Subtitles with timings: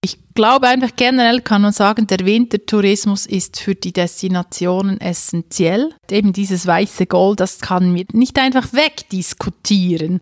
[0.00, 5.92] Ich glaube einfach generell kann man sagen, der Wintertourismus ist für die Destinationen essentiell.
[6.08, 10.20] Eben dieses weiße Gold, das kann wir nicht einfach wegdiskutieren.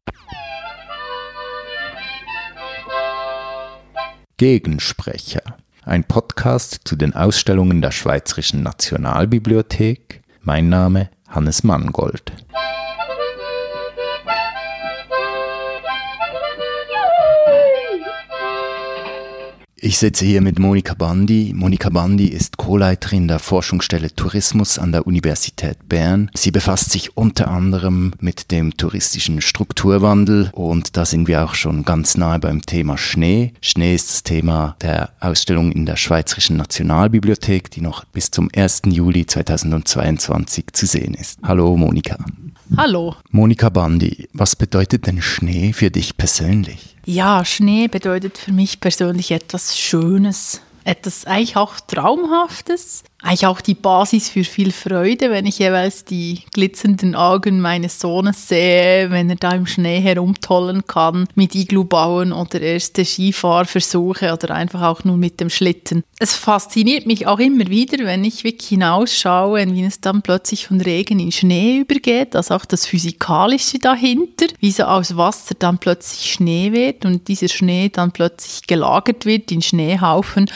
[4.38, 5.42] Gegensprecher.
[5.82, 10.22] Ein Podcast zu den Ausstellungen der Schweizerischen Nationalbibliothek.
[10.40, 12.32] Mein Name Hannes Mangold.
[19.78, 21.52] Ich sitze hier mit Monika Bandi.
[21.54, 26.30] Monika Bandi ist Co-Leiterin der Forschungsstelle Tourismus an der Universität Bern.
[26.34, 31.84] Sie befasst sich unter anderem mit dem touristischen Strukturwandel und da sind wir auch schon
[31.84, 33.52] ganz nahe beim Thema Schnee.
[33.60, 38.82] Schnee ist das Thema der Ausstellung in der Schweizerischen Nationalbibliothek, die noch bis zum 1.
[38.86, 41.40] Juli 2022 zu sehen ist.
[41.42, 42.16] Hallo Monika.
[42.76, 43.14] Hallo.
[43.30, 46.96] Monika Bandi, was bedeutet denn Schnee für dich persönlich?
[47.04, 53.74] Ja, Schnee bedeutet für mich persönlich etwas Schönes, etwas eigentlich auch Traumhaftes eigentlich auch die
[53.74, 59.36] Basis für viel Freude, wenn ich jeweils die glitzernden Augen meines Sohnes sehe, wenn er
[59.36, 65.16] da im Schnee herumtollen kann, mit Iglu bauen oder erste Skifahrversuche oder einfach auch nur
[65.16, 66.04] mit dem Schlitten.
[66.18, 70.80] Es fasziniert mich auch immer wieder, wenn ich wirklich hinausschaue, wie es dann plötzlich von
[70.80, 76.32] Regen in Schnee übergeht, also auch das Physikalische dahinter, wie so aus Wasser dann plötzlich
[76.32, 80.48] Schnee wird und dieser Schnee dann plötzlich gelagert wird in Schneehaufen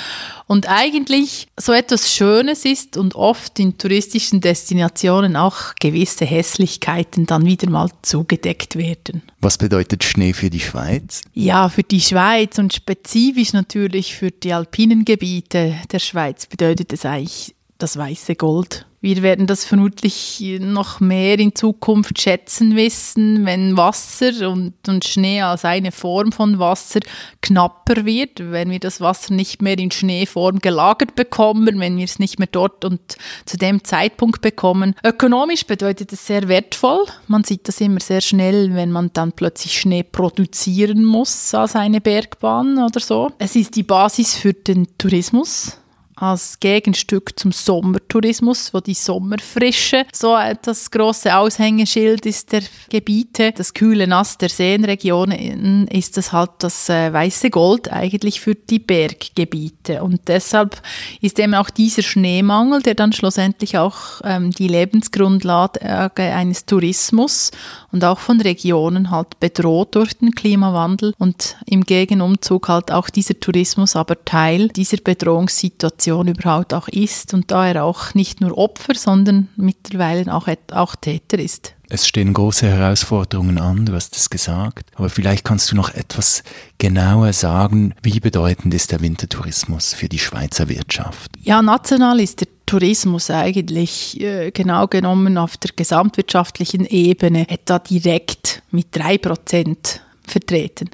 [0.51, 7.47] und eigentlich so etwas Schönes ist und oft in touristischen Destinationen auch gewisse Hässlichkeiten dann
[7.47, 9.23] wieder mal zugedeckt werden.
[9.41, 11.21] Was bedeutet Schnee für die Schweiz?
[11.35, 17.07] Ja, für die Schweiz und spezifisch natürlich für die alpinen Gebiete der Schweiz bedeutet es
[17.07, 18.87] eigentlich das weiße Gold.
[19.03, 25.41] Wir werden das vermutlich noch mehr in Zukunft schätzen wissen, wenn Wasser und, und, Schnee
[25.41, 27.01] als eine Form von Wasser
[27.41, 32.19] knapper wird, wenn wir das Wasser nicht mehr in Schneeform gelagert bekommen, wenn wir es
[32.19, 33.01] nicht mehr dort und
[33.47, 34.95] zu dem Zeitpunkt bekommen.
[35.03, 37.07] Ökonomisch bedeutet es sehr wertvoll.
[37.27, 42.03] Man sieht das immer sehr schnell, wenn man dann plötzlich Schnee produzieren muss als eine
[42.03, 43.31] Bergbahn oder so.
[43.39, 45.80] Es ist die Basis für den Tourismus
[46.21, 53.53] als Gegenstück zum Sommertourismus, wo die Sommerfrische so das große Aushängeschild ist der Gebiete.
[53.53, 58.79] Das kühle Nass der Seenregionen ist es halt das äh, weiße Gold eigentlich für die
[58.79, 60.03] Berggebiete.
[60.03, 60.83] Und deshalb
[61.23, 65.81] ist eben auch dieser Schneemangel, der dann schlussendlich auch ähm, die Lebensgrundlage
[66.21, 67.51] eines Tourismus
[67.93, 73.39] und auch von Regionen halt bedroht durch den Klimawandel und im Gegenumzug halt auch dieser
[73.39, 78.57] Tourismus aber Teil dieser Bedrohungssituation Situation überhaupt auch ist und da er auch nicht nur
[78.57, 81.75] Opfer, sondern mittlerweile auch, auch Täter ist.
[81.89, 86.45] Es stehen große Herausforderungen an, du hast es gesagt, aber vielleicht kannst du noch etwas
[86.79, 91.33] genauer sagen, wie bedeutend ist der Wintertourismus für die Schweizer Wirtschaft?
[91.43, 98.63] Ja, national ist der Tourismus eigentlich äh, genau genommen auf der gesamtwirtschaftlichen Ebene etwa direkt
[98.71, 100.89] mit drei Prozent vertreten.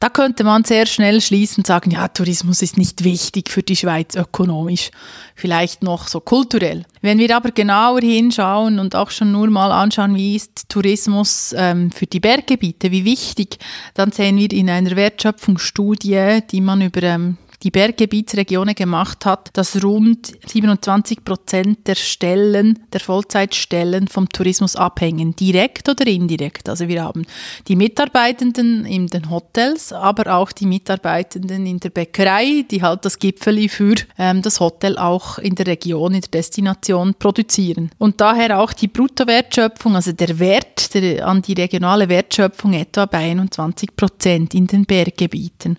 [0.00, 3.76] Da könnte man sehr schnell schließen und sagen, ja, Tourismus ist nicht wichtig für die
[3.76, 4.90] Schweiz ökonomisch,
[5.36, 6.84] vielleicht noch so kulturell.
[7.00, 11.92] Wenn wir aber genauer hinschauen und auch schon nur mal anschauen, wie ist Tourismus ähm,
[11.92, 13.58] für die Berggebiete, wie wichtig,
[13.94, 19.82] dann sehen wir in einer Wertschöpfungsstudie, die man über ähm, die Berggebietsregionen gemacht hat, dass
[19.82, 26.68] rund 27 Prozent der Stellen, der Vollzeitstellen vom Tourismus abhängen, direkt oder indirekt.
[26.68, 27.26] Also wir haben
[27.68, 33.18] die Mitarbeitenden in den Hotels, aber auch die Mitarbeitenden in der Bäckerei, die halt das
[33.18, 37.90] Gipfeli für ähm, das Hotel auch in der Region, in der Destination produzieren.
[37.98, 43.18] Und daher auch die Bruttowertschöpfung, also der Wert der, an die regionale Wertschöpfung etwa bei
[43.18, 45.76] 21 Prozent in den Berggebieten.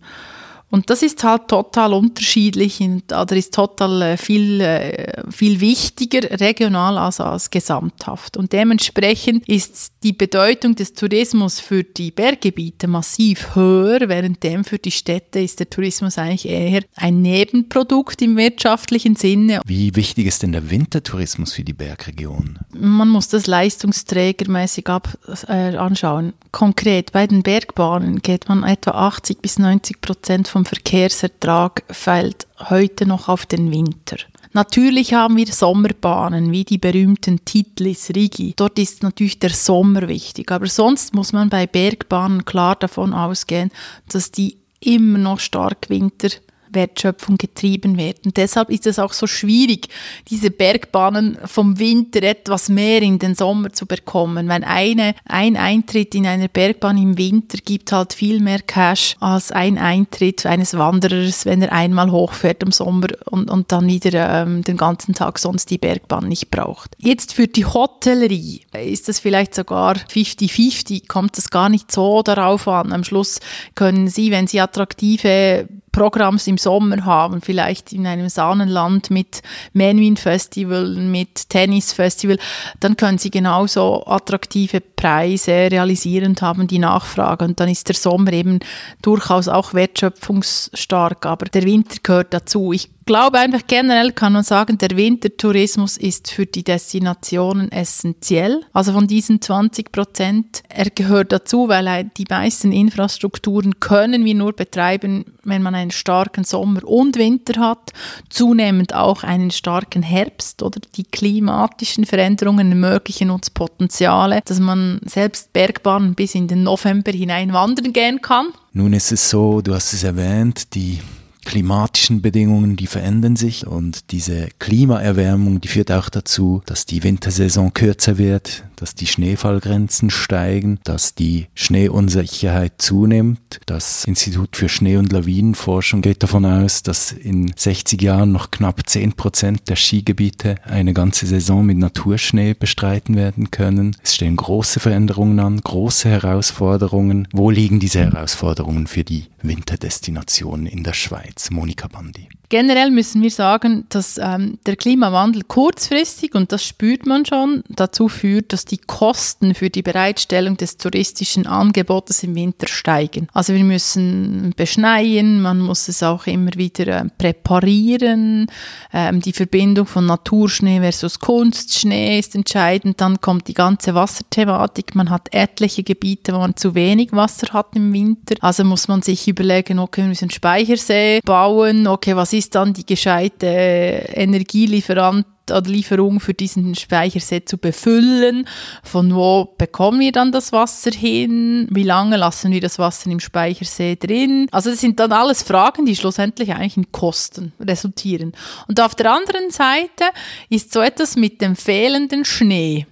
[0.72, 6.98] Und das ist halt total unterschiedlich oder ist total äh, viel, äh, viel wichtiger regional
[6.98, 8.38] als, als gesamthaft.
[8.38, 14.92] Und dementsprechend ist die Bedeutung des Tourismus für die Berggebiete massiv höher, währenddem für die
[14.92, 19.60] Städte ist der Tourismus eigentlich eher ein Nebenprodukt im wirtschaftlichen Sinne.
[19.66, 22.60] Wie wichtig ist denn der Wintertourismus für die Bergregion?
[22.74, 25.18] Man muss das leistungsträgermäßig ab,
[25.48, 26.34] äh, anschauen.
[26.52, 33.06] Konkret bei den Bergbahnen geht man etwa 80 bis 90 Prozent vom Verkehrsertrag fällt heute
[33.06, 34.18] noch auf den Winter.
[34.54, 38.54] Natürlich haben wir Sommerbahnen, wie die berühmten Titlis, Rigi.
[38.56, 40.52] Dort ist natürlich der Sommer wichtig.
[40.52, 43.72] Aber sonst muss man bei Bergbahnen klar davon ausgehen,
[44.10, 46.30] dass die immer noch stark Winter
[46.74, 48.34] Wertschöpfung getrieben werden.
[48.36, 49.88] Deshalb ist es auch so schwierig,
[50.30, 56.16] diese Bergbahnen vom Winter etwas mehr in den Sommer zu bekommen, weil eine, ein Eintritt
[56.16, 61.46] in eine Bergbahn im Winter gibt halt viel mehr Cash als ein Eintritt eines Wanderers,
[61.46, 65.70] wenn er einmal hochfährt im Sommer und, und dann wieder ähm, den ganzen Tag sonst
[65.70, 66.96] die Bergbahn nicht braucht.
[66.98, 72.68] Jetzt für die Hotellerie ist das vielleicht sogar 50-50, kommt es gar nicht so darauf
[72.68, 72.94] an.
[72.94, 73.40] Am Schluss
[73.76, 79.42] können Sie, wenn Sie attraktive Programms im Sommer haben, vielleicht in einem Sahnenland mit
[79.74, 82.38] Menuhin Festival, mit Tennis Festival,
[82.80, 87.44] dann können sie genauso attraktive Preise realisierend haben, die Nachfrage.
[87.46, 88.60] Und dann ist der Sommer eben
[89.02, 92.72] durchaus auch wertschöpfungsstark, aber der Winter gehört dazu.
[92.72, 98.62] Ich glaube einfach generell kann man sagen, der Wintertourismus ist für die Destinationen essentiell.
[98.74, 104.54] Also von diesen 20 Prozent, er gehört dazu, weil die meisten Infrastrukturen können wir nur
[104.54, 107.92] betreiben, wenn man einen starken Sommer und Winter hat,
[108.30, 115.54] zunehmend auch einen starken Herbst oder die klimatischen Veränderungen ermöglichen uns Potenziale, dass man selbst
[115.54, 118.48] Bergbahnen bis in den November hinein wandern gehen kann.
[118.74, 121.00] Nun ist es so, du hast es erwähnt, die
[121.46, 127.74] klimatischen Bedingungen, die verändern sich und diese Klimaerwärmung, die führt auch dazu, dass die Wintersaison
[127.74, 133.60] kürzer wird, dass die Schneefallgrenzen steigen, dass die Schneeunsicherheit zunimmt.
[133.68, 138.90] Das Institut für Schnee- und Lawinenforschung geht davon aus, dass in 60 Jahren noch knapp
[138.90, 143.96] 10 Prozent der Skigebiete eine ganze Saison mit Naturschnee bestreiten werden können.
[144.04, 147.28] Es stehen große Veränderungen an, große Herausforderungen.
[147.32, 151.52] Wo liegen diese Herausforderungen für die Winterdestinationen in der Schweiz?
[151.52, 152.30] Monika Bandi.
[152.52, 158.10] Generell müssen wir sagen, dass ähm, der Klimawandel kurzfristig, und das spürt man schon, dazu
[158.10, 163.28] führt, dass die Kosten für die Bereitstellung des touristischen Angebotes im Winter steigen.
[163.34, 168.48] Also wir müssen beschneien, man muss es auch immer wieder äh, präparieren.
[168.94, 173.02] Ähm, die Verbindung von Naturschnee versus Kunstschnee ist entscheidend.
[173.02, 174.96] Dann kommt die ganze Wasserthematik.
[174.96, 178.36] Man hat etliche Gebiete, wo man zu wenig Wasser hat im Winter.
[178.42, 181.88] Also muss man sich überlegen, okay, wir müssen Speichersee bauen.
[181.88, 188.48] Okay, was ist ist dann die gescheite Energielieferant oder Lieferung für diesen Speichersee zu befüllen.
[188.84, 191.68] Von wo bekommen wir dann das Wasser hin?
[191.70, 194.48] Wie lange lassen wir das Wasser im Speichersee drin?
[194.52, 198.34] Also das sind dann alles Fragen, die schlussendlich eigentlich in Kosten resultieren.
[198.68, 200.06] Und auf der anderen Seite
[200.50, 202.86] ist so etwas mit dem fehlenden Schnee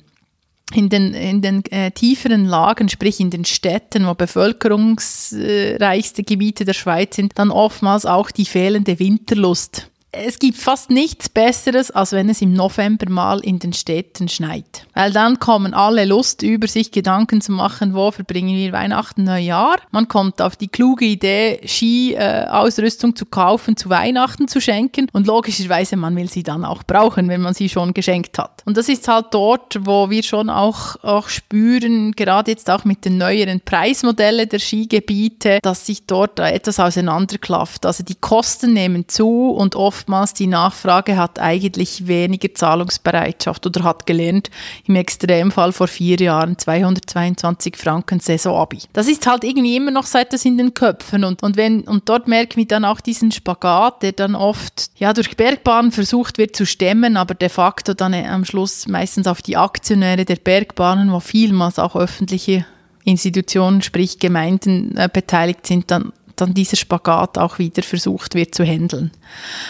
[0.74, 6.74] in den, in den äh, tieferen Lagen, sprich in den Städten, wo bevölkerungsreichste Gebiete der
[6.74, 12.30] Schweiz sind, dann oftmals auch die fehlende Winterlust es gibt fast nichts Besseres, als wenn
[12.30, 14.88] es im November mal in den Städten schneit.
[14.96, 19.78] Weil dann kommen alle Lust über, sich Gedanken zu machen, wo verbringen wir Weihnachten, Neujahr.
[19.92, 25.08] Man kommt auf die kluge Idee, Ski-Ausrüstung zu kaufen, zu Weihnachten zu schenken.
[25.14, 28.64] Und logischerweise, man will sie dann auch brauchen, wenn man sie schon geschenkt hat.
[28.66, 33.06] Und das ist halt dort, wo wir schon auch, auch spüren, gerade jetzt auch mit
[33.06, 37.86] den neueren Preismodellen der Skigebiete, dass sich dort etwas auseinanderklafft.
[37.86, 43.84] Also die Kosten nehmen zu und oft oftmals die Nachfrage hat eigentlich weniger Zahlungsbereitschaft oder
[43.84, 44.50] hat gelernt,
[44.88, 48.80] im Extremfall vor vier Jahren 222 Franken Saisonabi.
[48.94, 52.08] Das ist halt irgendwie immer noch seit das in den Köpfen und, und, wenn, und
[52.08, 56.56] dort merken wir dann auch diesen Spagat, der dann oft ja, durch Bergbahnen versucht wird
[56.56, 61.20] zu stemmen, aber de facto dann am Schluss meistens auf die Aktionäre der Bergbahnen, wo
[61.20, 62.66] vielmals auch öffentliche
[63.04, 68.64] Institutionen, sprich Gemeinden äh, beteiligt sind, dann dann dieser Spagat auch wieder versucht wird zu
[68.64, 69.12] handeln.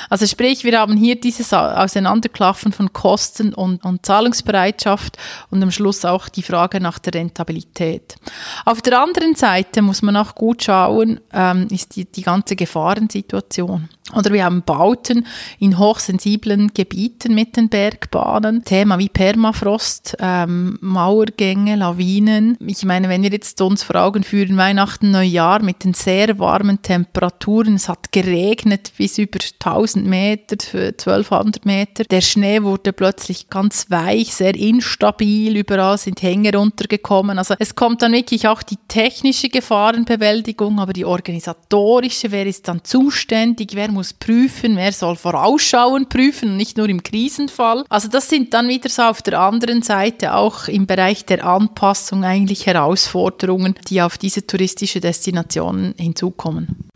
[0.09, 5.17] Also sprich, wir haben hier dieses Auseinanderklaffen von Kosten und, und Zahlungsbereitschaft
[5.49, 8.15] und am Schluss auch die Frage nach der Rentabilität.
[8.65, 13.89] Auf der anderen Seite muss man auch gut schauen, ähm, ist die, die ganze Gefahrensituation.
[14.15, 15.27] Oder wir haben Bauten
[15.59, 18.63] in hochsensiblen Gebieten mit den Bergbahnen.
[18.63, 22.57] Thema wie Permafrost, ähm, Mauergänge, Lawinen.
[22.65, 26.58] Ich meine, wenn wir jetzt uns vor Augen führen, Weihnachten, Neujahr mit den sehr warmen
[26.81, 32.03] Temperaturen, es hat geregnet bis über 1000 Meter, 1200 Meter.
[32.03, 37.37] Der Schnee wurde plötzlich ganz weich, sehr instabil, überall sind Hänge runtergekommen.
[37.37, 42.83] Also es kommt dann wirklich auch die technische Gefahrenbewältigung, aber die organisatorische, wer ist dann
[42.83, 47.85] zuständig, wer muss prüfen, wer soll vorausschauend prüfen, nicht nur im Krisenfall.
[47.89, 52.23] Also das sind dann wieder so auf der anderen Seite auch im Bereich der Anpassung
[52.23, 56.48] eigentlich Herausforderungen, die auf diese touristische Destinationen hinzukommen.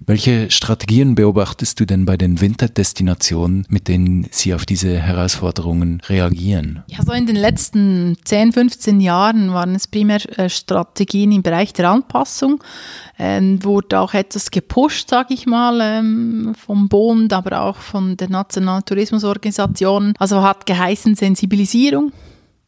[0.05, 6.83] Welche Strategien beobachtest du denn bei den Winterdestinationen, mit denen sie auf diese Herausforderungen reagieren?
[6.87, 11.71] Ja, so in den letzten 10, 15 Jahren waren es primär äh, Strategien im Bereich
[11.73, 12.61] der Anpassung.
[13.17, 18.29] Ähm, wurde auch etwas gepusht, sage ich mal, ähm, vom Bund, aber auch von der
[18.29, 20.13] Nationalen Tourismusorganisation.
[20.19, 22.11] Also hat geheißen Sensibilisierung.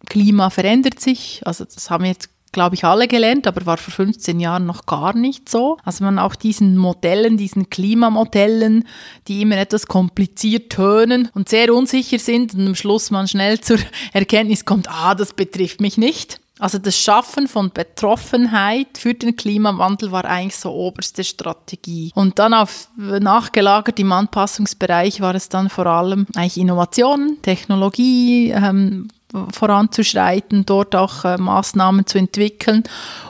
[0.06, 1.42] Klima verändert sich.
[1.46, 4.86] Also das haben wir jetzt glaube ich, alle gelernt, aber war vor 15 Jahren noch
[4.86, 5.78] gar nicht so.
[5.84, 8.88] Also man auch diesen Modellen, diesen Klimamodellen,
[9.28, 13.78] die immer etwas kompliziert tönen und sehr unsicher sind und am Schluss man schnell zur
[14.14, 16.40] Erkenntnis kommt, ah, das betrifft mich nicht.
[16.58, 22.12] Also das Schaffen von Betroffenheit für den Klimawandel war eigentlich so oberste Strategie.
[22.16, 29.10] Und dann auf nachgelagert im Anpassungsbereich war es dann vor allem eigentlich Innovationen, Technologie, ähm,
[29.52, 32.84] voranzuschreiten, dort auch äh, Maßnahmen zu entwickeln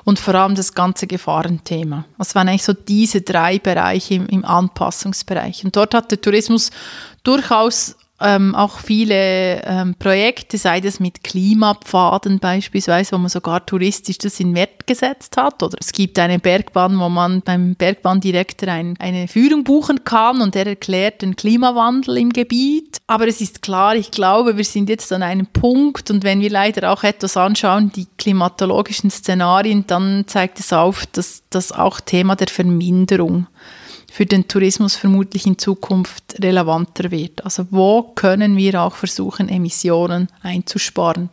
[0.04, 2.06] und vor allem das ganze Gefahrenthema.
[2.18, 5.64] Das waren eigentlich so diese drei Bereiche im, im Anpassungsbereich.
[5.64, 6.72] Und dort hat der Tourismus
[7.24, 14.20] durchaus ähm, auch viele ähm, Projekte, sei das mit Klimapfaden beispielsweise, wo man sogar touristisch
[14.20, 15.62] das in Wert gesetzt hat.
[15.62, 20.56] Oder es gibt eine Bergbahn, wo man beim Bergbahndirektor ein, eine Führung buchen kann und
[20.56, 23.00] er erklärt den Klimawandel im Gebiet.
[23.08, 26.50] Aber es ist klar, ich glaube, wir sind jetzt an einem Punkt und wenn wir
[26.50, 32.38] leider auch etwas anschauen, die klimatologischen Szenarien, dann zeigt es auf, dass das auch Thema
[32.38, 33.48] der Verminderung
[34.16, 37.44] für den Tourismus vermutlich in Zukunft relevanter wird.
[37.44, 41.30] Also wo können wir auch versuchen, Emissionen einzusparen?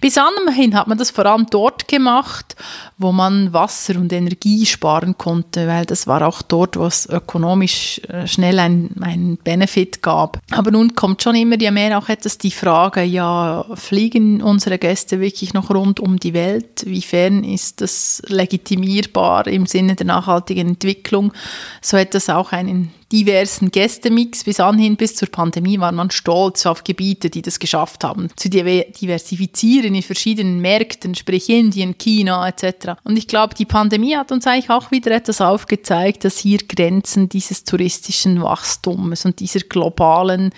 [0.00, 2.56] Bis anhin hat man das vor allem dort gemacht,
[2.98, 8.00] wo man Wasser und Energie sparen konnte, weil das war auch dort, wo es ökonomisch
[8.08, 10.40] äh, schnell einen Benefit gab.
[10.50, 15.54] Aber nun kommt schon immer mehr auch etwas die Frage, ja, fliegen unsere Gäste wirklich
[15.54, 16.84] noch rund um die Welt?
[16.84, 21.32] Wiefern ist das legitimierbar im Sinne der nachhaltigen Entwicklung,
[21.80, 24.44] so etwas es auch einen diversen Gästemix.
[24.44, 28.50] Bis anhin, bis zur Pandemie, war man stolz auf Gebiete, die das geschafft haben, zu
[28.50, 32.94] diversifizieren in verschiedenen Märkten, sprich Indien, China etc.
[33.04, 37.28] Und ich glaube, die Pandemie hat uns eigentlich auch wieder etwas aufgezeigt, dass hier Grenzen
[37.28, 40.50] dieses touristischen Wachstums und dieser globalen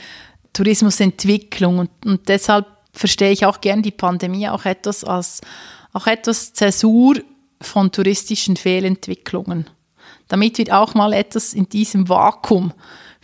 [0.52, 5.42] Tourismusentwicklung und, und deshalb verstehe ich auch gern die Pandemie auch etwas als
[5.92, 7.16] auch etwas Zäsur
[7.60, 9.66] von touristischen Fehlentwicklungen
[10.28, 12.72] damit wir auch mal etwas in diesem Vakuum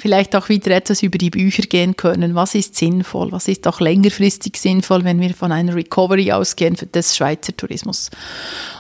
[0.02, 2.35] vielleicht auch wieder etwas über die Bücher gehen können.
[2.35, 3.30] Was ist sinnvoll?
[3.30, 8.11] Was ist auch längerfristig sinnvoll, wenn wir von einer Recovery ausgehen für des Schweizer Tourismus?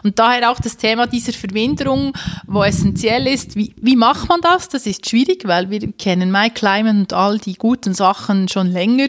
[0.02, 2.12] Und daher auch das Thema dieser Verminderung,
[2.48, 4.68] wo essentiell ist, wie, wie macht man das?
[4.68, 9.06] Das ist schwierig, weil wir kennen MyClimate und all die guten Sachen schon länger.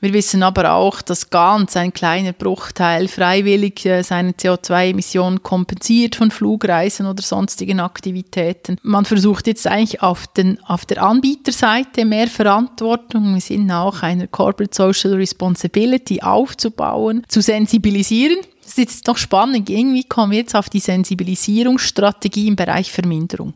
[0.00, 6.30] Wir wissen aber auch, dass ganz ein kleiner Bruchteil freiwillig äh, seine CO2-Emissionen kompensiert von
[6.30, 8.76] Flugreisen oder sonstigen Aktivitäten.
[8.84, 14.02] Man versucht jetzt eigentlich auf, den, auf der Anbieter Seite mehr Verantwortung im Sinne auch
[14.02, 18.38] einer Corporate Social Responsibility aufzubauen, zu sensibilisieren.
[18.62, 19.70] Das ist jetzt noch spannend.
[19.70, 23.54] Irgendwie kommen wir jetzt auf die Sensibilisierungsstrategie im Bereich Verminderung.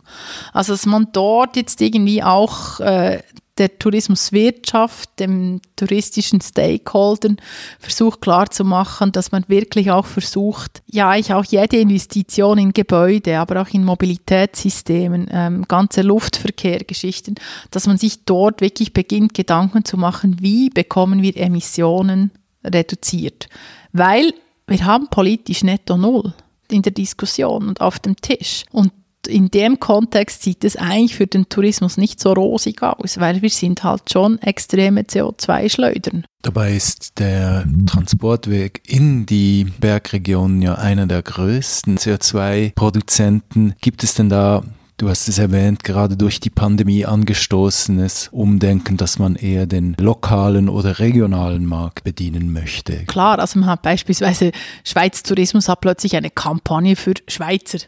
[0.53, 3.21] Also, dass man dort jetzt irgendwie auch äh,
[3.61, 7.37] der Tourismuswirtschaft, dem touristischen Stakeholdern
[7.79, 13.61] versucht klarzumachen, dass man wirklich auch versucht, ja, ich auch jede Investition in Gebäude, aber
[13.61, 17.35] auch in Mobilitätssystemen, ähm, ganze Luftverkehrgeschichten,
[17.71, 22.31] dass man sich dort wirklich beginnt, Gedanken zu machen, wie bekommen wir Emissionen
[22.65, 23.49] reduziert.
[23.93, 24.33] Weil
[24.67, 26.33] wir haben politisch netto null
[26.71, 28.65] in der Diskussion und auf dem Tisch.
[28.71, 28.93] Und
[29.27, 33.51] in dem Kontext sieht es eigentlich für den Tourismus nicht so rosig aus, weil wir
[33.51, 36.25] sind halt schon extreme CO2-Schleudern.
[36.43, 43.75] Dabei ist der Transportweg in die Bergregion ja einer der größten CO2-Produzenten.
[43.81, 44.63] Gibt es denn da
[45.01, 50.69] Du hast es erwähnt, gerade durch die Pandemie angestoßenes Umdenken, dass man eher den lokalen
[50.69, 53.07] oder regionalen Markt bedienen möchte.
[53.07, 54.53] Klar, also man hat beispielsweise
[54.85, 57.79] Schweiz Tourismus hat plötzlich eine Kampagne für Schweizer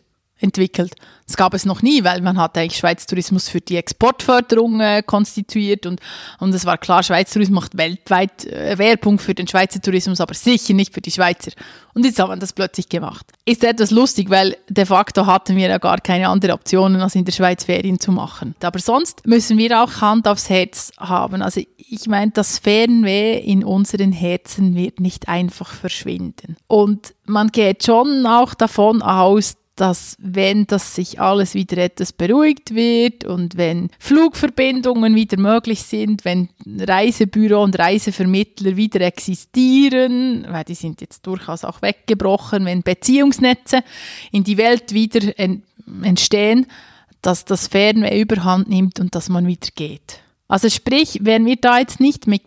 [0.43, 0.95] entwickelt.
[1.27, 5.03] Das gab es noch nie, weil man hat eigentlich Schweiz Tourismus für die Exportförderung äh,
[5.05, 6.01] konstituiert und,
[6.41, 10.35] und es war klar, Schweiz Tourismus macht weltweit äh, Werbung für den Schweizer Tourismus, aber
[10.35, 11.53] sicher nicht für die Schweizer.
[11.95, 13.27] Und jetzt hat man das plötzlich gemacht.
[13.45, 17.25] Ist etwas lustig, weil de facto hatten wir ja gar keine andere Optionen, als in
[17.25, 18.55] der Schweiz Ferien zu machen.
[18.63, 21.43] Aber sonst müssen wir auch Hand aufs Herz haben.
[21.43, 26.57] Also ich meine, das Fernweh in unseren Herzen wird nicht einfach verschwinden.
[26.67, 32.75] Und man geht schon auch davon aus, dass wenn das sich alles wieder etwas beruhigt
[32.75, 40.75] wird und wenn Flugverbindungen wieder möglich sind, wenn Reisebüro und Reisevermittler wieder existieren, weil die
[40.75, 43.83] sind jetzt durchaus auch weggebrochen, wenn Beziehungsnetze
[44.31, 45.21] in die Welt wieder
[46.03, 46.67] entstehen,
[47.23, 50.21] dass das Fernweh überhand nimmt und dass man wieder geht.
[50.49, 52.43] Also sprich, wenn wir da jetzt nicht mit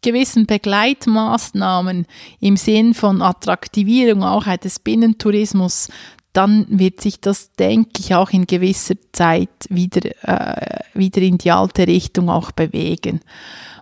[0.00, 2.06] gewissen Begleitmaßnahmen
[2.40, 5.88] im Sinn von Attraktivierung auch des Binnentourismus,
[6.32, 11.50] dann wird sich das, denke ich, auch in gewisser Zeit wieder, äh, wieder in die
[11.50, 13.20] alte Richtung auch bewegen.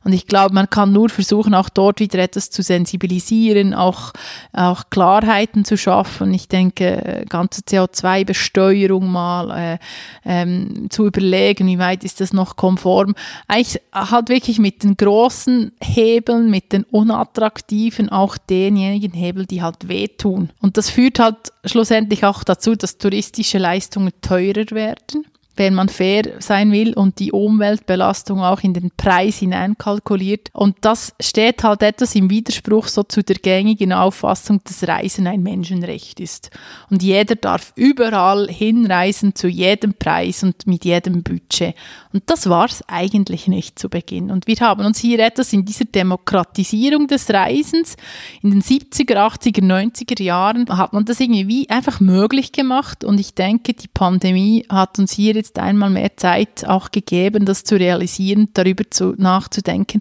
[0.02, 4.12] Und ich glaube, man kann nur versuchen, auch dort wieder etwas zu sensibilisieren, auch,
[4.52, 6.32] auch Klarheiten zu schaffen.
[6.32, 9.78] Ich denke, ganze CO2-Besteuerung mal äh,
[10.24, 13.14] ähm, zu überlegen, wie weit ist das noch konform.
[13.46, 19.88] Eigentlich halt wirklich mit den großen Hebeln, mit den unattraktiven, auch denjenigen Hebel, die halt
[19.88, 20.50] wehtun.
[20.60, 25.26] Und das führt halt schlussendlich auch dazu, dass touristische Leistungen teurer werden
[25.60, 30.48] wenn man fair sein will und die Umweltbelastung auch in den Preis hineinkalkuliert.
[30.54, 35.42] Und das steht halt etwas im Widerspruch so zu der gängigen Auffassung, dass Reisen ein
[35.42, 36.48] Menschenrecht ist.
[36.88, 41.74] Und jeder darf überall hinreisen zu jedem Preis und mit jedem Budget.
[42.14, 44.30] Und das war es eigentlich nicht zu Beginn.
[44.30, 47.98] Und wir haben uns hier etwas in dieser Demokratisierung des Reisens
[48.40, 53.04] in den 70er, 80er, 90er Jahren hat man das irgendwie einfach möglich gemacht.
[53.04, 57.64] Und ich denke, die Pandemie hat uns hier jetzt einmal mehr Zeit auch gegeben, das
[57.64, 60.00] zu realisieren, darüber zu, nachzudenken,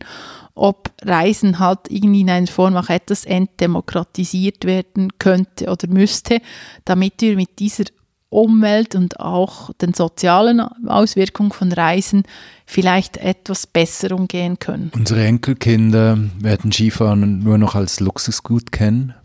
[0.55, 6.41] ob Reisen halt irgendwie in einer Form auch etwas entdemokratisiert werden könnte oder müsste,
[6.85, 7.85] damit wir mit dieser
[8.29, 12.23] Umwelt und auch den sozialen Auswirkungen von Reisen
[12.65, 14.91] vielleicht etwas besser umgehen können.
[14.93, 19.15] Unsere Enkelkinder werden Skifahren nur noch als Luxusgut kennen?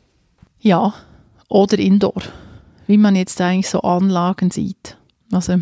[0.59, 0.95] Ja,
[1.49, 2.23] oder Indoor,
[2.87, 4.97] wie man jetzt eigentlich so Anlagen sieht.
[5.31, 5.59] Also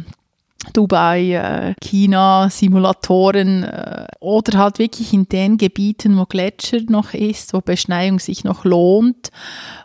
[0.72, 7.52] Dubai, äh, China, Simulatoren äh, oder halt wirklich in den Gebieten, wo Gletscher noch ist,
[7.52, 9.30] wo Beschneiung sich noch lohnt.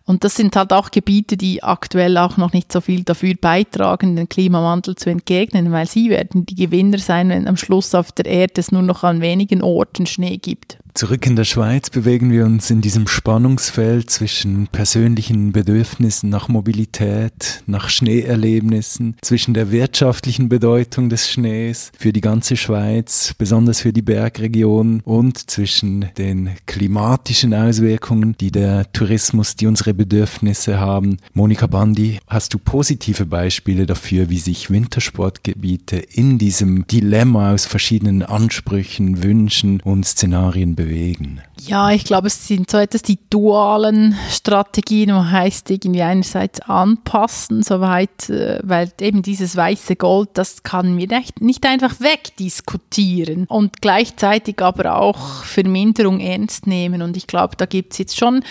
[0.08, 4.16] Und das sind halt auch Gebiete, die aktuell auch noch nicht so viel dafür beitragen,
[4.16, 8.26] den Klimawandel zu entgegnen, weil sie werden die Gewinner sein, wenn am Schluss auf der
[8.26, 10.78] Erde es nur noch an wenigen Orten Schnee gibt.
[10.98, 17.62] Zurück in der Schweiz bewegen wir uns in diesem Spannungsfeld zwischen persönlichen Bedürfnissen nach Mobilität,
[17.68, 24.02] nach Schneeerlebnissen, zwischen der wirtschaftlichen Bedeutung des Schnees für die ganze Schweiz, besonders für die
[24.02, 31.18] Bergregion und zwischen den klimatischen Auswirkungen, die der Tourismus, die unsere Bedürfnisse haben.
[31.34, 38.24] Monika Bandi, hast du positive Beispiele dafür, wie sich Wintersportgebiete in diesem Dilemma aus verschiedenen
[38.24, 41.42] Ansprüchen, Wünschen und Szenarien bewegen?
[41.66, 47.64] Ja, ich glaube, es sind so etwas die dualen Strategien, wo heißt irgendwie einerseits anpassen,
[47.64, 51.08] soweit, äh, weil eben dieses weiße Gold, das kann wir
[51.40, 57.02] nicht, einfach wegdiskutieren und gleichzeitig aber auch Verminderung ernst nehmen.
[57.02, 58.44] Und ich glaube, da gibt es jetzt schon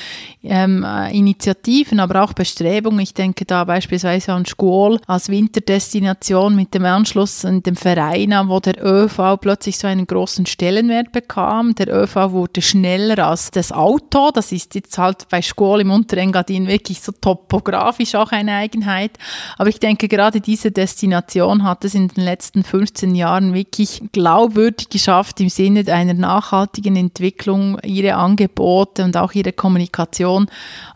[0.43, 3.01] ähm, äh, Initiativen, aber auch Bestrebungen.
[3.01, 8.61] Ich denke da beispielsweise an Schkuol als Winterdestination mit dem Anschluss an dem Verein, wo
[8.61, 11.75] der ÖV plötzlich so einen großen Stellenwert bekam.
[11.75, 12.63] Der ÖV wurde
[12.97, 14.31] schneller als das Auto.
[14.33, 19.13] Das ist jetzt halt bei Schule im Unterengadin wirklich so topografisch auch eine Eigenheit.
[19.59, 24.89] Aber ich denke, gerade diese Destination hat es in den letzten 15 Jahren wirklich glaubwürdig
[24.89, 30.47] geschafft, im Sinne einer nachhaltigen Entwicklung ihre Angebote und auch ihre Kommunikation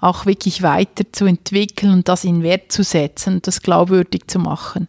[0.00, 4.86] auch wirklich weiterzuentwickeln und das in Wert zu setzen und das glaubwürdig zu machen.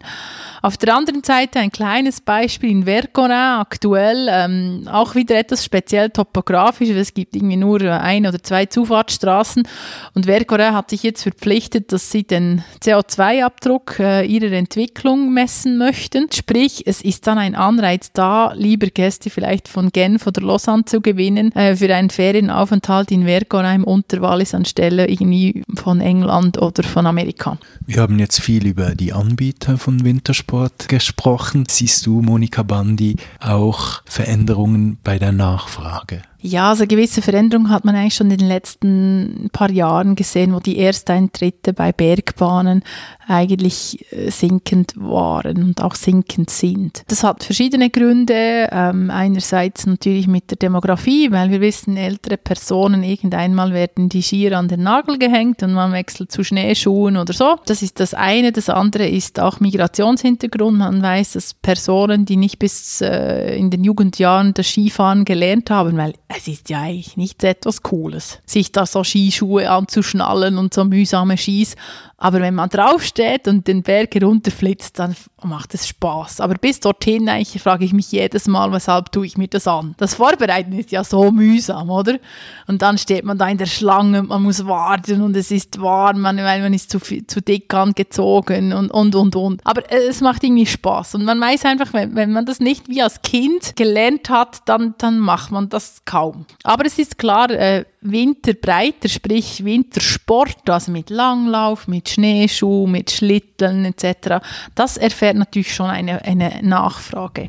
[0.62, 6.10] Auf der anderen Seite ein kleines Beispiel in Vercorin aktuell, ähm, auch wieder etwas speziell
[6.10, 6.90] topografisch.
[7.02, 9.68] Es gibt irgendwie nur ein oder zwei Zufahrtsstraßen
[10.14, 16.28] und Vercorin hat sich jetzt verpflichtet, dass sie den CO2-Abdruck äh, ihrer Entwicklung messen möchten.
[16.32, 21.00] Sprich, es ist dann ein Anreiz da, lieber Gäste vielleicht von Genf oder Lausanne zu
[21.00, 27.06] gewinnen äh, für einen Ferienaufenthalt in Vercorin im Unterwallis anstelle irgendwie von England oder von
[27.06, 27.58] Amerika.
[27.86, 31.64] Wir haben jetzt viel über die Anbieter von Wintersport Sport gesprochen.
[31.68, 36.22] Siehst du, Monika Bandi, auch Veränderungen bei der Nachfrage?
[36.44, 40.58] Ja, also gewisse Veränderungen hat man eigentlich schon in den letzten paar Jahren gesehen, wo
[40.58, 42.82] die Ersteintritte bei Bergbahnen
[43.28, 47.04] eigentlich äh, sinkend waren und auch sinkend sind.
[47.06, 48.68] Das hat verschiedene Gründe.
[48.72, 54.58] Ähm, einerseits natürlich mit der Demografie, weil wir wissen, ältere Personen irgendeinmal werden die Skier
[54.58, 57.56] an den Nagel gehängt und man wechselt zu Schneeschuhen oder so.
[57.66, 58.50] Das ist das eine.
[58.50, 60.78] Das andere ist auch Migrationshintergrund.
[60.78, 65.96] Man weiß, dass Personen, die nicht bis äh, in den Jugendjahren das Skifahren gelernt haben,
[65.96, 70.84] weil es ist ja eigentlich nichts etwas Cooles, sich da so Skischuhe anzuschnallen und so
[70.84, 71.76] mühsame Skis
[72.22, 76.40] Aber wenn man draufsteht und den Berg herunterflitzt, dann macht es Spaß.
[76.40, 79.96] Aber bis dorthin eigentlich frage ich mich jedes Mal, weshalb tue ich mir das an?
[79.98, 82.20] Das Vorbereiten ist ja so mühsam, oder?
[82.68, 86.20] Und dann steht man da in der Schlange, man muss warten und es ist warm,
[86.20, 89.66] man, weil man ist zu, zu dick angezogen und, und, und, und.
[89.66, 91.16] Aber es macht irgendwie Spaß.
[91.16, 94.94] Und man weiß einfach, wenn, wenn man das nicht wie als Kind gelernt hat, dann,
[94.98, 96.46] dann macht man das kaum.
[96.62, 103.84] Aber es ist klar, äh, Winterbreiter, sprich Wintersport, also mit Langlauf, mit Schneeschuh, mit Schlitteln
[103.84, 107.48] etc., das erfährt natürlich schon eine, eine Nachfrage.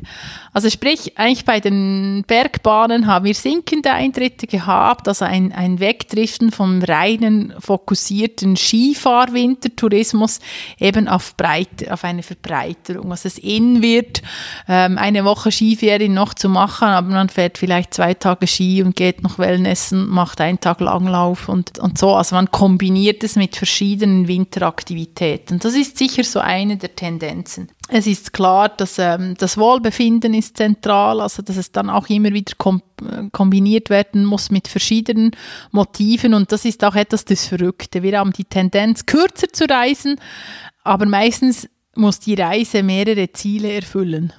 [0.52, 6.52] Also sprich, eigentlich bei den Bergbahnen haben wir sinkende Eintritte gehabt, also ein, ein Wegdriften
[6.52, 10.38] vom reinen fokussierten Skifahr-Wintertourismus
[10.78, 13.10] eben auf, Breite, auf eine Verbreiterung.
[13.10, 14.22] Also es in wird,
[14.68, 18.94] ähm, eine Woche Skiferien noch zu machen, aber man fährt vielleicht zwei Tage Ski und
[18.94, 22.14] geht noch Wellnessen, macht einen Tag Langlauf und, und so.
[22.14, 25.58] Also man kombiniert es mit verschiedenen Winteraktivitäten.
[25.58, 27.68] Das ist sicher so eine der Tendenzen.
[27.88, 32.32] Es ist klar, dass ähm, das Wohlbefinden ist zentral, also dass es dann auch immer
[32.32, 32.82] wieder kom
[33.32, 35.32] kombiniert werden muss mit verschiedenen
[35.72, 38.02] Motiven und das ist auch etwas das Verrückte.
[38.02, 40.16] Wir haben die Tendenz, kürzer zu reisen,
[40.84, 44.32] aber meistens muss die Reise mehrere Ziele erfüllen.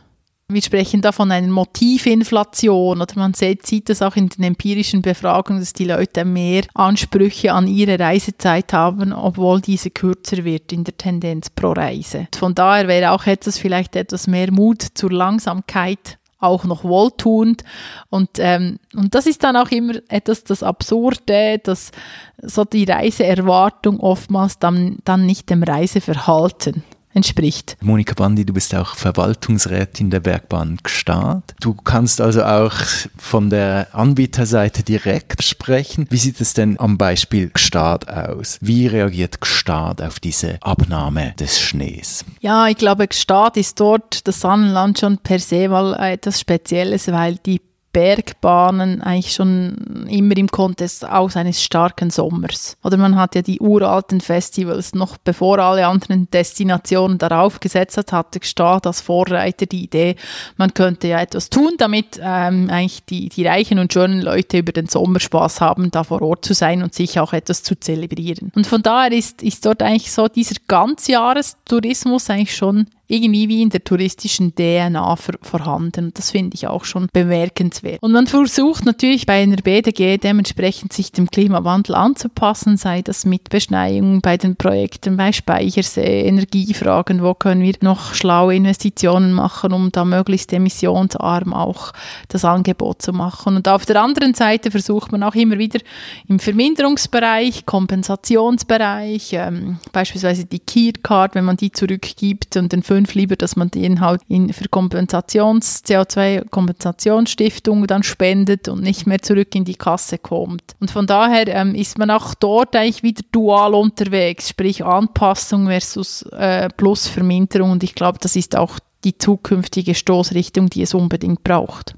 [0.47, 5.59] Wir sprechen da von einer Motivinflation oder man sieht, das auch in den empirischen Befragungen,
[5.59, 10.95] dass die Leute mehr Ansprüche an ihre Reisezeit haben, obwohl diese kürzer wird in der
[10.95, 12.27] Tendenz pro Reise.
[12.37, 17.63] Von daher wäre auch etwas vielleicht etwas mehr Mut zur Langsamkeit auch noch wohltuend.
[18.11, 21.91] Und, ähm, und das ist dann auch immer etwas das Absurde, dass
[22.39, 26.83] so die Reiseerwartung oftmals dann, dann nicht dem Reiseverhalten
[27.15, 27.77] entspricht.
[27.81, 31.55] Monika Bandi, du bist auch Verwaltungsrätin der Bergbahn Gstaad.
[31.59, 32.73] Du kannst also auch
[33.17, 36.07] von der Anbieterseite direkt sprechen.
[36.09, 38.57] Wie sieht es denn am Beispiel Gstaad aus?
[38.61, 42.25] Wie reagiert Gstaad auf diese Abnahme des Schnees?
[42.41, 47.37] Ja, ich glaube, Gstaad ist dort das Sonnenland schon per se mal etwas Spezielles, weil
[47.37, 47.61] die
[47.95, 52.75] Bergbahnen eigentlich schon immer im Kontext aus eines starken Sommers.
[52.83, 58.11] Oder man hat ja die uralten Festivals, noch bevor alle anderen Destinationen darauf gesetzt hat,
[58.11, 60.17] hatte Gstaad als Vorreiter die Idee,
[60.57, 64.73] man könnte ja etwas tun, damit ähm, eigentlich die, die reichen und schönen Leute über
[64.73, 68.51] den Sommer Spaß haben, da vor Ort zu sein und sich auch etwas zu zelebrieren.
[68.55, 73.69] Und von daher ist, ist dort eigentlich so dieser Ganzjahrestourismus eigentlich schon irgendwie wie in
[73.69, 76.11] der touristischen DNA vorhanden.
[76.13, 78.01] Das finde ich auch schon bemerkenswert.
[78.01, 83.49] Und man versucht natürlich bei einer BDG dementsprechend sich dem Klimawandel anzupassen, sei das mit
[83.49, 89.91] Beschneiung bei den Projekten, bei Speichersee, Energiefragen, wo können wir noch schlaue Investitionen machen, um
[89.91, 91.91] da möglichst emissionsarm auch
[92.29, 93.55] das Angebot zu machen.
[93.55, 95.79] Und auf der anderen Seite versucht man auch immer wieder
[96.27, 103.35] im Verminderungsbereich, Kompensationsbereich, ähm, beispielsweise die Key-Card, wenn man die zurückgibt und den fünf lieber,
[103.35, 109.65] dass man den halt in, für Kompensations, CO2-Kompensationsstiftung dann spendet und nicht mehr zurück in
[109.65, 110.63] die Kasse kommt.
[110.79, 116.21] Und von daher ähm, ist man auch dort eigentlich wieder dual unterwegs, sprich Anpassung versus
[116.31, 117.71] äh, plus Verminderung.
[117.71, 121.95] Und ich glaube, das ist auch die zukünftige Stoßrichtung, die es unbedingt braucht.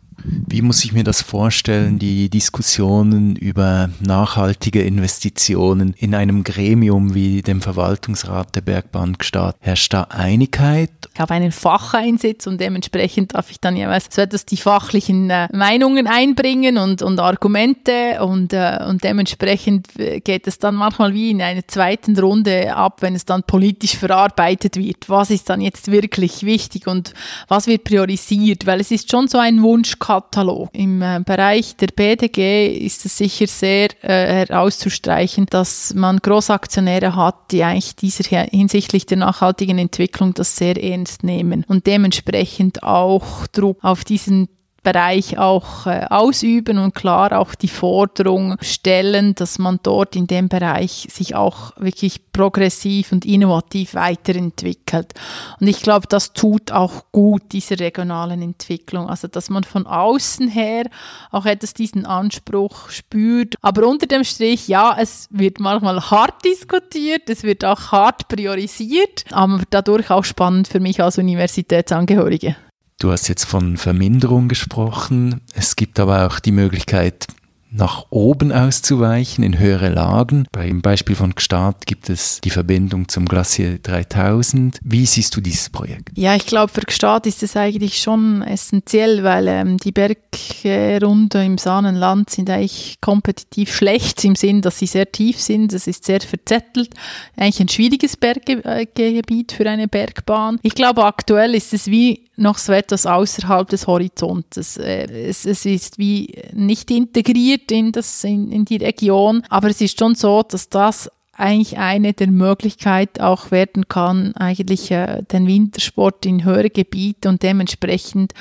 [0.47, 7.41] Wie muss ich mir das vorstellen, die Diskussionen über nachhaltige Investitionen in einem Gremium wie
[7.41, 9.55] dem Verwaltungsrat der Bergbahn Gstaad?
[9.59, 10.91] Herrscht da Einigkeit?
[11.17, 15.47] Ich habe einen Facheinsitz und dementsprechend darf ich dann jeweils so etwas die fachlichen äh,
[15.51, 21.41] Meinungen einbringen und, und Argumente und, äh, und dementsprechend geht es dann manchmal wie in
[21.41, 25.10] einer zweiten Runde ab, wenn es dann politisch verarbeitet wird.
[25.10, 27.15] Was ist dann jetzt wirklich wichtig und
[27.47, 28.67] was wird priorisiert?
[28.67, 30.69] Weil es ist schon so ein Wunschkatalog.
[30.73, 37.49] Im äh, Bereich der BDG ist es sicher sehr äh, herauszustreichen, dass man Großaktionäre hat,
[37.49, 41.63] die eigentlich dieser hinsichtlich der nachhaltigen Entwicklung das sehr ernst ernst nehmen.
[41.67, 44.50] Und dementsprechend auch Druck auf diesen
[44.88, 50.47] Bereich auch äh, ausüben und klar auch die Forderung stellen, dass man dort in dem
[50.47, 55.13] Bereich sich auch wirklich progressiv und innovativ weiterentwickelt.
[55.60, 59.10] Und ich glaube, das tut auch gut dieser regionalen Entwicklung.
[59.10, 60.86] Also, dass man von außen her
[61.32, 63.56] auch etwas diesen Anspruch spürt.
[63.62, 69.26] Aber unter dem Strich, ja, es wird manchmal hart diskutiert, es wird auch hart priorisiert,
[69.32, 72.56] aber dadurch auch spannend für mich als Universitätsangehörige.
[72.99, 75.41] Du hast jetzt von Verminderung gesprochen.
[75.53, 77.27] Es gibt aber auch die Möglichkeit,
[77.69, 80.47] nach oben auszuweichen in höhere Lagen.
[80.51, 84.79] Beim Beispiel von Gstaad gibt es die Verbindung zum Glacier 3000.
[84.83, 86.10] Wie siehst du dieses Projekt?
[86.15, 91.57] Ja, ich glaube, für Gstaad ist es eigentlich schon essentiell, weil ähm, die Bergrunde im
[91.57, 95.73] Sahnenland sind eigentlich kompetitiv schlecht im Sinn, dass sie sehr tief sind.
[95.73, 96.89] Es ist sehr verzettelt.
[97.36, 100.60] Eigentlich ein schwieriges Berggebiet für eine Bergbahn.
[100.63, 104.78] Ich glaube, aktuell ist es wie noch so etwas außerhalb des Horizontes.
[104.78, 109.82] Äh, es, es ist wie nicht integriert in, das, in, in die Region, aber es
[109.82, 115.45] ist schon so, dass das eigentlich eine der Möglichkeiten auch werden kann, eigentlich äh, den
[115.45, 118.34] Wintersport in höhere Gebiete und dementsprechend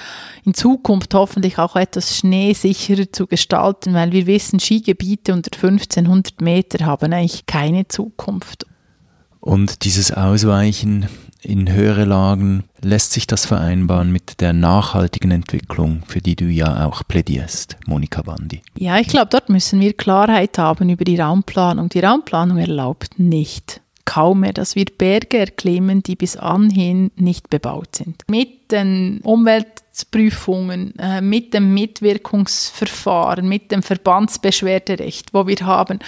[0.44, 6.86] in Zukunft hoffentlich auch etwas schneesicherer zu gestalten, weil wir wissen, Skigebiete unter 1500 Meter
[6.86, 8.66] haben eigentlich keine Zukunft.
[9.40, 11.06] Und dieses Ausweichen
[11.46, 16.86] in höhere Lagen, lässt sich das vereinbaren mit der nachhaltigen Entwicklung, für die du ja
[16.86, 18.62] auch plädierst, Monika Bandi?
[18.76, 21.88] Ja, ich glaube, dort müssen wir Klarheit haben über die Raumplanung.
[21.88, 27.94] Die Raumplanung erlaubt nicht, kaum mehr, dass wir Berge erklimmen, die bis anhin nicht bebaut
[27.96, 28.22] sind.
[28.28, 36.00] Mit den Umweltprüfungen, äh, mit dem Mitwirkungsverfahren, mit dem Verbandsbeschwerderecht, wo wir haben,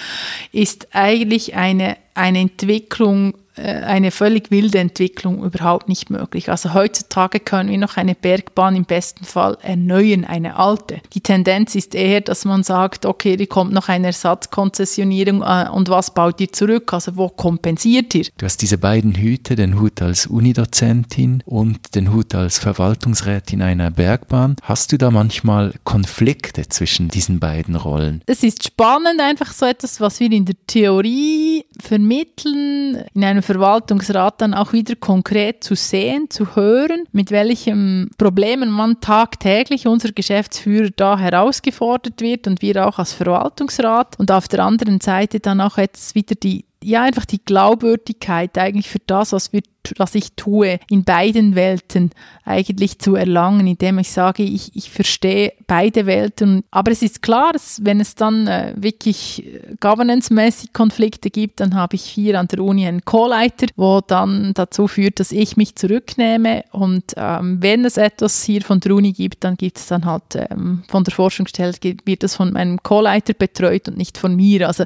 [0.50, 6.50] ist eigentlich eine, eine Entwicklung eine völlig wilde Entwicklung überhaupt nicht möglich.
[6.50, 11.00] Also heutzutage können wir noch eine Bergbahn im besten Fall erneuern, eine alte.
[11.14, 15.88] Die Tendenz ist eher, dass man sagt, okay, hier kommt noch eine Ersatzkonzessionierung äh, und
[15.88, 16.92] was baut ihr zurück?
[16.92, 18.26] Also wo kompensiert ihr?
[18.36, 23.90] Du hast diese beiden Hüte, den Hut als Unidozentin und den Hut als Verwaltungsrätin einer
[23.90, 24.56] Bergbahn.
[24.62, 28.22] Hast du da manchmal Konflikte zwischen diesen beiden Rollen?
[28.26, 34.42] Es ist spannend, einfach so etwas, was wir in der Theorie vermitteln, in einem Verwaltungsrat
[34.42, 40.90] dann auch wieder konkret zu sehen, zu hören, mit welchen Problemen man tagtäglich unser Geschäftsführer
[40.94, 45.78] da herausgefordert wird und wir auch als Verwaltungsrat und auf der anderen Seite dann auch
[45.78, 49.62] jetzt wieder die ja, einfach die Glaubwürdigkeit eigentlich für das, was wir
[49.96, 52.10] was ich tue, in beiden Welten
[52.44, 56.64] eigentlich zu erlangen, indem ich sage, ich, ich verstehe beide Welten.
[56.70, 61.74] Aber es ist klar, dass, wenn es dann äh, wirklich äh, governance-mäßig Konflikte gibt, dann
[61.74, 65.76] habe ich hier an der Uni einen Co-Leiter, wo dann dazu führt, dass ich mich
[65.76, 66.64] zurücknehme.
[66.72, 70.36] Und ähm, wenn es etwas hier von der Uni gibt, dann gibt es dann halt
[70.50, 74.68] ähm, von der Forschungsstelle, wird das von meinem Co-Leiter betreut und nicht von mir.
[74.68, 74.84] Also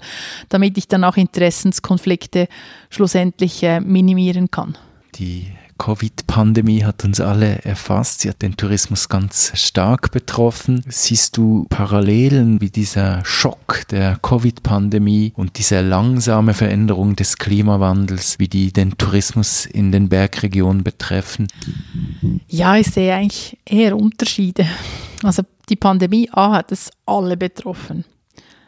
[0.48, 1.16] damit ich dann auch
[1.82, 2.48] Interessenskonflikte
[2.90, 4.78] schlussendlich äh, minimieren kann.
[5.16, 8.20] Die Covid-Pandemie hat uns alle erfasst.
[8.20, 10.84] Sie hat den Tourismus ganz stark betroffen.
[10.88, 18.48] Siehst du Parallelen wie dieser Schock der Covid-Pandemie und diese langsame Veränderung des Klimawandels, wie
[18.48, 21.48] die den Tourismus in den Bergregionen betreffen?
[22.48, 24.66] Ja, ich sehe eigentlich eher Unterschiede.
[25.24, 28.04] Also die Pandemie A hat es alle betroffen.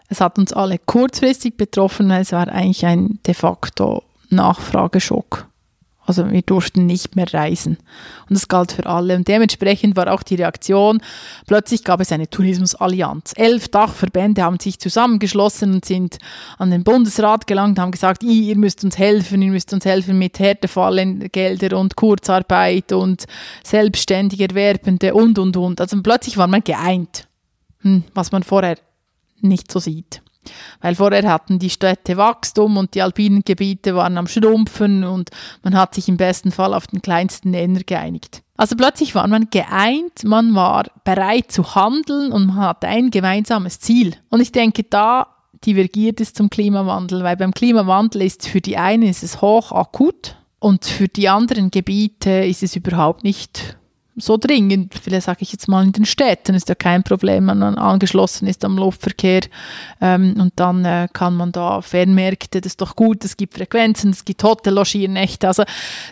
[0.09, 5.47] Es hat uns alle kurzfristig betroffen, es war eigentlich ein de facto Nachfrageschock.
[6.07, 7.79] Also wir durften nicht mehr reisen.
[8.29, 9.17] Und das galt für alle.
[9.17, 11.01] Und dementsprechend war auch die Reaktion,
[11.47, 13.33] plötzlich gab es eine Tourismusallianz.
[13.37, 16.19] Elf Dachverbände haben sich zusammengeschlossen und sind
[16.59, 20.39] an den Bundesrat gelangt, haben gesagt, ihr müsst uns helfen, ihr müsst uns helfen mit
[20.39, 23.25] Härtefallgelder und Kurzarbeit und
[23.63, 25.81] selbstständig Erwerbende und, und, und.
[25.81, 27.27] Also plötzlich war man geeint,
[27.81, 28.77] hm, was man vorher
[29.49, 30.23] nicht so sieht.
[30.81, 35.31] Weil vorher hatten die Städte Wachstum und die alpinen Gebiete waren am Schrumpfen und
[35.63, 38.43] man hat sich im besten Fall auf den kleinsten Nenner geeinigt.
[38.57, 43.81] Also plötzlich war man geeint, man war bereit zu handeln und man hatte ein gemeinsames
[43.81, 44.17] Ziel.
[44.29, 45.27] Und ich denke, da
[45.67, 50.37] divergiert es zum Klimawandel, weil beim Klimawandel ist für die einen ist es hoch akut
[50.61, 53.77] und für die anderen Gebiete ist es überhaupt nicht
[54.17, 57.59] so dringend, vielleicht sage ich jetzt mal in den Städten, ist ja kein Problem, wenn
[57.59, 59.43] man angeschlossen ist am Luftverkehr.
[60.01, 64.11] Ähm, und dann äh, kann man da Fernmärkte, das ist doch gut, es gibt Frequenzen,
[64.11, 65.65] es gibt Hotellogiernächte, also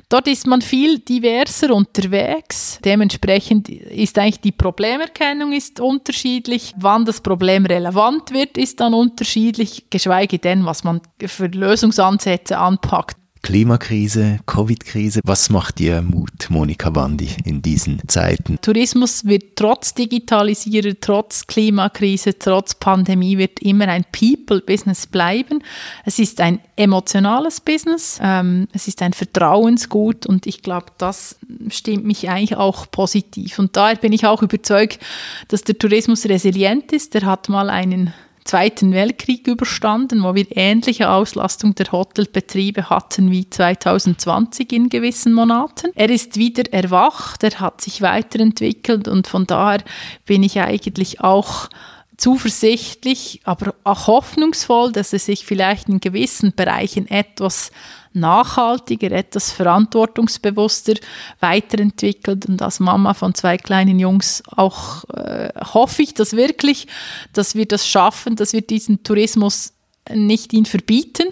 [0.09, 7.21] dort ist man viel diverser unterwegs, dementsprechend ist eigentlich die Problemerkennung ist unterschiedlich, wann das
[7.21, 13.22] Problem relevant wird, ist dann unterschiedlich, geschweige denn, was man für Lösungsansätze anpackt.
[13.43, 15.21] Klimakrise, Covid-Krise.
[15.25, 18.59] Was macht dir Mut, Monika Bandi, in diesen Zeiten?
[18.63, 25.63] Tourismus wird trotz Digitalisierung, trotz Klimakrise, trotz Pandemie wird immer ein People-Business bleiben.
[26.05, 31.37] Es ist ein emotionales Business, ähm, es ist ein Vertrauensgut und ich glaube, das
[31.69, 33.59] stimmt mich eigentlich auch positiv.
[33.59, 35.01] Und daher bin ich auch überzeugt,
[35.49, 37.15] dass der Tourismus resilient ist.
[37.15, 43.49] Der hat mal einen Zweiten Weltkrieg überstanden, wo wir ähnliche Auslastung der Hotelbetriebe hatten wie
[43.49, 45.91] 2020 in gewissen Monaten.
[45.95, 49.83] Er ist wieder erwacht, er hat sich weiterentwickelt und von daher
[50.27, 51.69] bin ich eigentlich auch
[52.17, 57.73] zuversichtlich, aber auch hoffnungsvoll, dass es sich vielleicht in gewissen Bereichen etwas
[58.15, 60.95] nachhaltiger, etwas verantwortungsbewusster
[61.41, 62.47] weiterentwickelt.
[62.47, 66.87] Und als Mama von zwei kleinen Jungs auch äh, hoffe ich das wirklich,
[67.33, 69.73] dass wir das schaffen, dass wir diesen Tourismus
[70.11, 71.29] nicht ihn verbieten,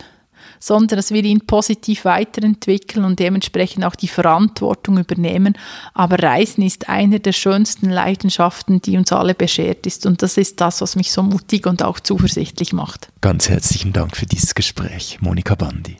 [0.60, 5.56] sondern dass wir ihn positiv weiterentwickeln und dementsprechend auch die Verantwortung übernehmen.
[5.94, 10.06] Aber Reisen ist eine der schönsten Leidenschaften, die uns alle beschert ist.
[10.06, 13.08] Und das ist das, was mich so mutig und auch zuversichtlich macht.
[13.22, 15.96] Ganz herzlichen Dank für dieses Gespräch, Monika Bandi.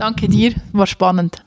[0.00, 1.44] Danke dir, war spannend.